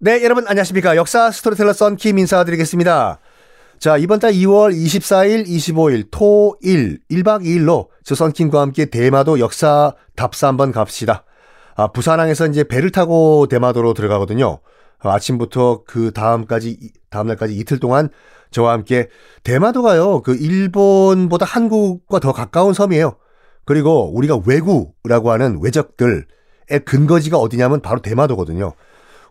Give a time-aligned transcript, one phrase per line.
[0.00, 0.94] 네, 여러분 안녕하십니까.
[0.94, 3.18] 역사 스토리텔러 썬킴 인사드리겠습니다.
[3.80, 9.92] 자, 이번 달 2월 24일, 25일, 토 일, 1박 2일로 저 썬킴과 함께 대마도 역사
[10.14, 11.24] 답사 한번 갑시다.
[11.74, 14.60] 아, 부산항에서 이제 배를 타고 대마도로 들어가거든요.
[15.00, 16.78] 아, 아침부터 그 다음까지,
[17.10, 18.08] 다음날까지 이틀 동안
[18.52, 19.08] 저와 함께
[19.42, 23.16] 대마도가요, 그 일본보다 한국과 더 가까운 섬이에요.
[23.64, 26.24] 그리고 우리가 왜구라고 하는 외적들의
[26.84, 28.74] 근거지가 어디냐면 바로 대마도거든요.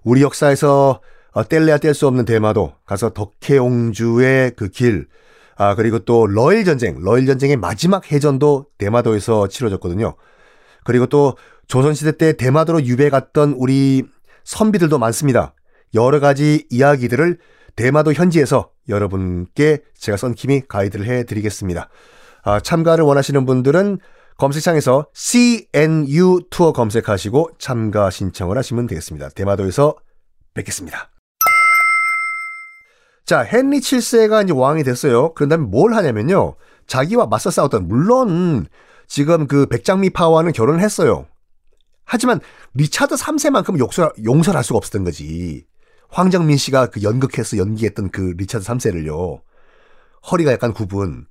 [0.07, 1.01] 우리 역사에서
[1.33, 5.07] 어, 뗄래야 뗄 수 없는 대마도 가서 덕혜옹주의 그 길,
[5.57, 10.15] 아, 그리고 또 러일 전쟁, 러일 전쟁의 마지막 해전도 대마도에서 치러졌거든요.
[10.85, 11.35] 그리고 또
[11.67, 14.03] 조선시대 때 대마도로 유배 갔던 우리
[14.45, 15.53] 선비들도 많습니다.
[15.93, 17.37] 여러 가지 이야기들을
[17.75, 21.89] 대마도 현지에서 여러분께 제가 썬킴이 가이드를 해 드리겠습니다.
[22.43, 23.99] 아, 참가를 원하시는 분들은
[24.37, 29.29] 검색창에서 CNU 투어 검색하시고 참가 신청을 하시면 되겠습니다.
[29.29, 29.95] 대마도에서
[30.53, 31.09] 뵙겠습니다.
[33.25, 35.33] 자, 헨리 7세가 이제 왕이 됐어요.
[35.33, 36.55] 그런 다음에 뭘 하냐면요.
[36.85, 38.67] 자기와 맞서 싸웠던, 물론
[39.07, 41.27] 지금 그 백장미 파와는 결혼을 했어요.
[42.05, 42.39] 하지만
[42.73, 45.65] 리차드 3세만큼 용서, 용서할 수가 없었던 거지.
[46.09, 49.41] 황정민 씨가 그 연극해서 연기했던 그 리차드 3세를요.
[50.31, 51.25] 허리가 약간 굽은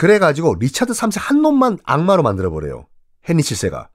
[0.00, 2.86] 그래가지고 리차드 3세 한 놈만 악마로 만들어버려요.
[3.28, 3.88] 헨리 7세가.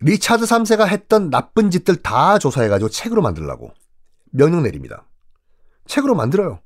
[0.00, 3.72] 리차드 3세가 했던 나쁜 짓들 다 조사해가지고 책으로 만들라고.
[4.32, 5.06] 명령 내립니다.
[5.86, 6.58] 책으로 만들어요.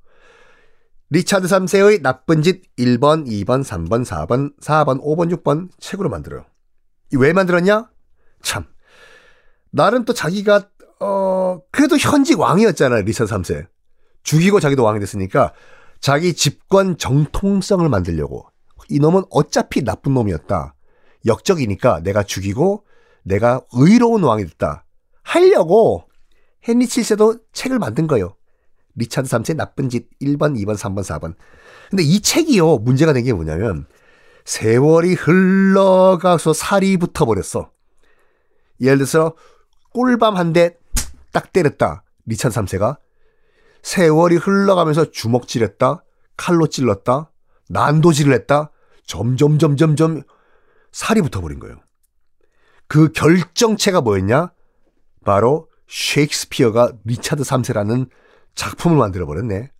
[1.10, 6.46] 리차드 3세의 나쁜 짓 1번, 2번, 3번, 4번, 4번, 5번, 6번 책으로 만들어요.
[7.14, 7.90] 왜 만들었냐?
[8.40, 8.64] 참.
[9.72, 10.70] 나름 또 자기가,
[11.00, 13.02] 어, 그래도 현직 왕이었잖아요.
[13.02, 13.66] 리차드 3세.
[14.22, 15.52] 죽이고 자기도 왕이 됐으니까
[16.02, 18.46] 자기 집권 정통성을 만들려고
[18.90, 20.74] 이놈은 어차피 나쁜 놈이었다.
[21.24, 22.84] 역적이니까 내가 죽이고
[23.22, 24.84] 내가 의로운 왕이 됐다.
[25.22, 26.04] 하려고
[26.68, 28.34] 헨리 7세도 책을 만든 거예요.
[28.96, 31.34] 리차드 3세 나쁜 짓 1번, 2번, 3번, 4번.
[31.90, 32.78] 근데 이 책이요.
[32.78, 33.86] 문제가 된 게 뭐냐면
[34.44, 37.70] 세월이 흘러가서 살이 붙어 버렸어.
[38.80, 39.34] 예를 들어서
[39.94, 40.76] 꿀밤 한 대
[41.32, 42.02] 딱 때렸다.
[42.26, 42.98] 리차드 3세가.
[43.82, 46.04] 세월이 흘러가면서 주먹질했다,
[46.36, 47.30] 칼로 찔렀다,
[47.68, 48.70] 난도질을 했다,
[49.06, 50.22] 점점 점점 점
[50.92, 51.76] 살이 붙어버린 거예요.
[52.86, 54.52] 그 결정체가 뭐였냐?
[55.24, 58.08] 바로 셰익스피어가 리차드 3세라는
[58.54, 59.70] 작품을 만들어 버렸네.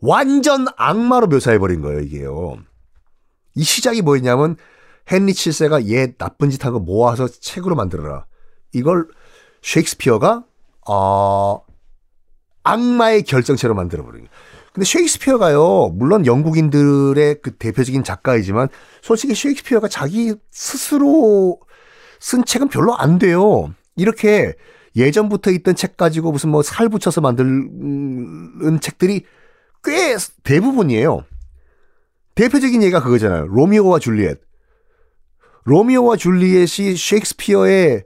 [0.00, 2.58] 완전 악마로 묘사해 버린 거예요, 이게요.
[3.54, 4.56] 이 시작이 뭐였냐면
[5.10, 8.26] 헨리 7세가 얘 나쁜 짓 한 거 모아서 책으로 만들어라.
[8.72, 9.08] 이걸
[9.62, 10.44] 셰익스피어가
[10.88, 11.62] 어,
[12.70, 14.30] 악마의 결정체로 만들어버린 거예요.
[14.72, 18.68] 근데 셰익스피어가요, 물론 영국인들의 그 대표적인 작가이지만,
[19.02, 21.58] 솔직히 셰익스피어가 자기 스스로
[22.20, 23.74] 쓴 책은 별로 안 돼요.
[23.96, 24.54] 이렇게
[24.94, 29.24] 예전부터 있던 책 가지고 무슨 뭐 살 붙여서 만든 책들이
[29.82, 31.24] 꽤 대부분이에요.
[32.34, 33.46] 대표적인 예가 그거잖아요.
[33.48, 34.40] 로미오와 줄리엣.
[35.64, 38.04] 로미오와 줄리엣이 셰익스피어의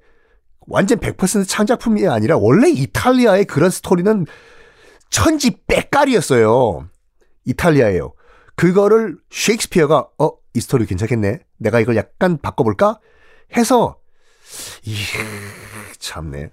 [0.67, 4.27] 완전 100% 창작품이 아니라 원래 이탈리아의 그런 스토리는
[5.11, 6.89] 천지 빽깔이었어요.
[7.45, 8.15] 이탈리아예요.
[8.57, 11.41] 그거를 셰익스피어가 어, 이 스토리 괜찮겠네.
[11.59, 13.01] 내가 이걸 약간 바꿔볼까?
[13.57, 13.99] 해서
[14.85, 14.97] 이
[15.99, 16.51] 참네.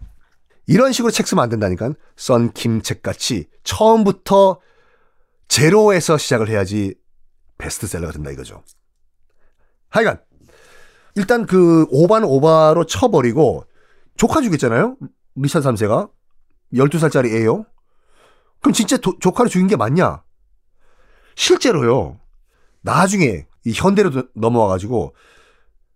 [0.68, 1.94] 이런 식으로 책 쓰면 안 된다니까.
[2.16, 4.60] 썬킴 책같이 처음부터
[5.48, 6.96] 제로에서 시작을 해야지
[7.58, 8.64] 베스트셀러가 된다 이거죠.
[9.90, 10.22] 하여간
[11.16, 13.66] 일단 그 오바는 오바로 쳐버리고
[14.16, 14.98] 조카 죽였잖아요?
[15.36, 16.10] 리차드 3세가.
[16.74, 17.66] 12살짜리 애요.
[18.62, 20.24] 그럼 진짜 도, 조카를 죽인 게 맞냐?
[21.36, 22.20] 실제로요.
[22.82, 25.16] 나중에 이 현대로 넘어와 가지고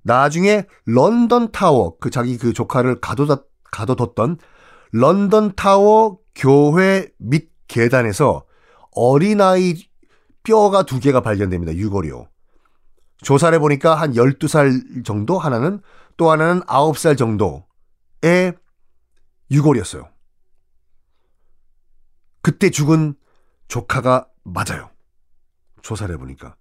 [0.04, 4.38] 나중에 런던 타워 그 자기 그 조카를 가둬다 가둬뒀던
[4.92, 8.46] 런던 타워 교회 밑 계단에서
[8.92, 9.76] 어린아이
[10.44, 11.74] 뼈가 두 개가 발견됩니다.
[11.74, 12.28] 유골이요.
[13.24, 15.82] 조사를 해보니까 한 12살 정도 하나는
[16.18, 18.54] 또 하나는 9살 정도의
[19.50, 20.08] 유골이었어요.
[22.46, 23.16] 그때 죽은
[23.70, 24.92] 조카가 맞아요.
[25.82, 26.56] 조사를 해보니까.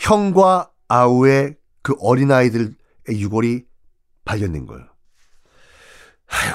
[0.00, 2.74] 형과 아우의 그 어린아이들의
[3.08, 3.66] 유골이
[4.24, 4.84] 발견된 거예요.
[6.26, 6.54] 아휴,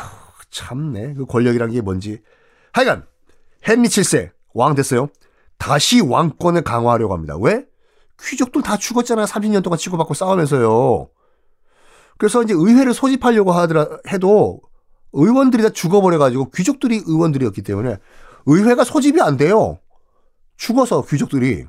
[0.50, 1.14] 참네.
[1.14, 2.22] 그 권력이란 게 뭔지.
[2.74, 3.08] 하여간,
[3.70, 5.08] 헨리 7세, 왕 됐어요.
[5.58, 7.38] 다시 왕권을 강화하려고 합니다.
[7.40, 7.66] 왜?
[8.22, 9.28] 귀족들 다 죽었잖아요.
[9.28, 11.10] 30년 동안 치고받고 싸우면서요.
[12.18, 14.60] 그래서 이제 의회를 소집하려고 하더라 해도
[15.14, 17.98] 의원들이 다 죽어버려가지고 귀족들이 의원들이었기 때문에
[18.46, 19.80] 의회가 소집이 안 돼요.
[20.58, 21.66] 죽어서 귀족들이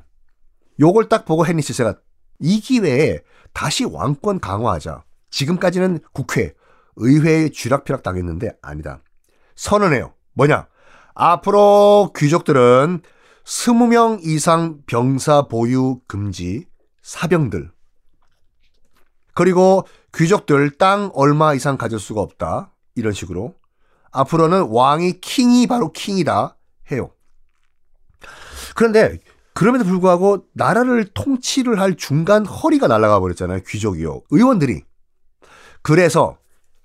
[0.79, 1.99] 요걸 딱 보고 헨리 7세가
[2.39, 3.21] 이 기회에
[3.53, 5.03] 다시 왕권 강화하자.
[5.29, 6.53] 지금까지는 국회,
[6.97, 9.01] 의회에 쥐락펴락 당했는데 아니다.
[9.55, 10.13] 선언해요.
[10.33, 10.67] 뭐냐?
[11.13, 13.01] 앞으로 귀족들은
[13.45, 16.65] 20명 이상 병사 보유 금지
[17.03, 17.71] 사병들.
[19.33, 22.73] 그리고 귀족들 땅 얼마 이상 가질 수가 없다.
[22.95, 23.55] 이런 식으로.
[24.11, 26.57] 앞으로는 왕이 킹이 바로 킹이다
[26.91, 27.11] 해요.
[28.75, 29.19] 그런데
[29.53, 33.61] 그럼에도 불구하고 나라를 통치를 할 중간 허리가 날아가 버렸잖아요.
[33.67, 34.23] 귀족이요.
[34.29, 34.83] 의원들이.
[35.81, 36.37] 그래서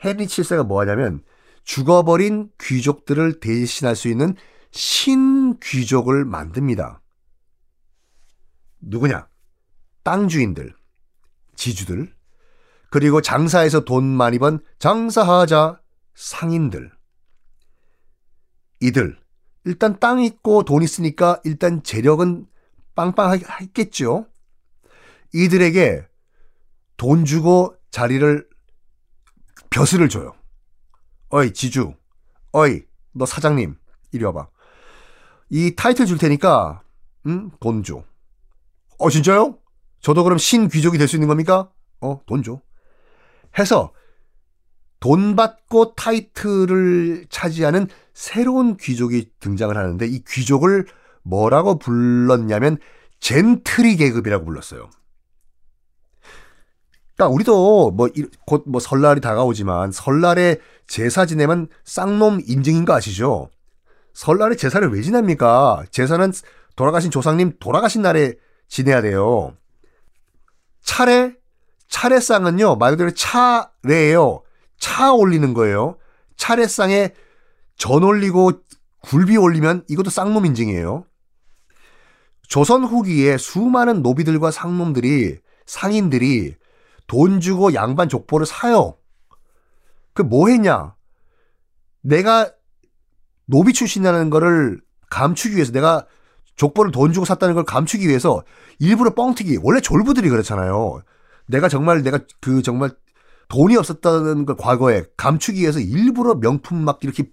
[0.05, 1.23] 헨리 7세가 뭐 하냐면
[1.65, 4.37] 죽어버린 귀족들을 대신할 수 있는
[4.71, 7.01] 신귀족을 만듭니다.
[8.81, 9.29] 누구냐?
[10.03, 10.75] 땅 주인들,
[11.57, 12.13] 지주들,
[12.91, 15.81] 그리고 장사에서 돈 많이 번 장사하자
[16.15, 16.91] 상인들.
[18.81, 19.19] 이들
[19.65, 22.47] 일단 땅 있고 돈 있으니까 일단 재력은
[22.95, 24.27] 빵빵하겠죠.
[25.35, 26.07] 이들에게
[26.97, 28.49] 돈 주고 자리를
[29.71, 30.35] 벼슬을 줘요.
[31.29, 31.95] 어이 지주,
[32.53, 32.83] 어이
[33.13, 33.77] 너 사장님
[34.13, 34.49] 이리 와봐.
[35.51, 36.83] 이 타이틀 줄 테니까
[37.27, 37.51] 응?
[37.61, 38.03] 돈 줘.
[38.99, 39.59] 어 진짜요?
[40.01, 41.71] 저도 그럼 신귀족이 될 수 있는 겁니까?
[42.01, 42.61] 어 돈 줘.
[43.59, 43.93] 해서
[45.01, 50.87] 돈 받고 타이틀을 차지하는 새로운 귀족이 등장을 하는데 이 귀족을
[51.23, 52.79] 뭐라고 불렀냐면
[53.19, 54.91] 젠트리 계급이라고 불렀어요.
[57.17, 63.51] 그러니까 우리도 뭐곧뭐 설날이 다가오지만 설날에 제사 지내면 쌍놈 인증인 거 아시죠?
[64.15, 65.85] 설날에 제사를 왜 지냅니까?
[65.91, 66.33] 제사는
[66.77, 68.35] 돌아가신 조상님 돌아가신 날에
[68.69, 69.55] 지내야 돼요.
[70.83, 71.35] 차례
[71.89, 74.43] 차례상은요 말 그대로 차례예요.
[74.81, 75.97] 차 올리는 거예요.
[76.37, 77.11] 차례상에
[77.77, 78.53] 전 올리고
[79.03, 81.05] 굴비 올리면 이것도 쌍놈 인증이에요.
[82.49, 86.57] 조선 후기에 수많은 노비들과 상놈들이 상인들이
[87.07, 88.97] 돈 주고 양반 족보를 사요.
[90.13, 90.95] 그 뭐 했냐?
[92.03, 92.51] 내가
[93.47, 94.81] 노비 출신이라는 거를
[95.11, 96.07] 감추기 위해서 내가
[96.57, 98.43] 족보를 돈 주고 샀다는 걸 감추기 위해서
[98.79, 99.59] 일부러 뻥튀기.
[99.63, 101.03] 원래 졸부들이 그렇잖아요.
[101.47, 102.91] 내가 정말 내가 그 정말
[103.51, 107.25] 돈이 없었다는 걸 과거에 감추기 위해서 일부러 명품 막 이렇게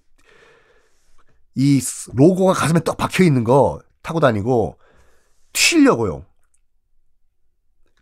[1.55, 1.79] 이
[2.13, 4.77] 로고가 가슴에 떡 박혀 있는 거 타고 다니고
[5.53, 6.25] 튀려고요.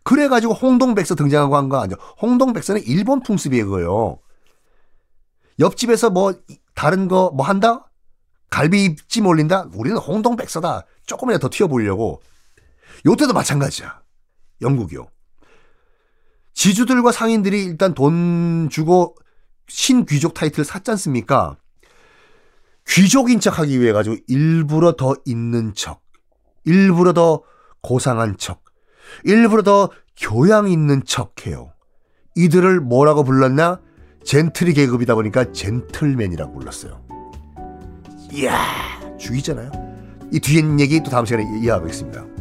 [0.02, 1.96] 그래가지고 홍동백서 등장하고 한 거 아니죠.
[2.22, 4.18] 홍동백서는 일본 풍습이에요, 그거요.
[5.58, 6.34] 옆집에서 뭐
[6.74, 7.90] 다른 거 뭐 한다?
[8.50, 9.68] 갈비찜 올린다?
[9.74, 10.86] 우리는 홍동백서다.
[11.06, 12.22] 조금이라도 더 튀어보려고.
[13.04, 14.00] 요때도 마찬가지야.
[14.62, 15.06] 영국이요.
[16.56, 19.14] 지주들과 상인들이 일단 돈 주고
[19.68, 21.56] 신귀족 타이틀 샀지 않습니까?
[22.88, 26.00] 귀족인 척 하기 위해 가지고 일부러 더 있는 척,
[26.64, 27.42] 일부러 더
[27.82, 28.62] 고상한 척,
[29.24, 31.72] 일부러 더 교양 있는 척 해요.
[32.36, 33.80] 이들을 뭐라고 불렀나?
[34.24, 37.04] 젠틀이 계급이다 보니까 젠틀맨이라고 불렀어요.
[38.32, 38.56] 이야,
[39.18, 39.70] 죽이잖아요.
[40.32, 42.35] 이 뒤에 얘기 또 다음 시간에 이해하겠습니다.